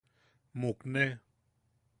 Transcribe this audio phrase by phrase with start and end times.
[0.59, 1.05] Mukne.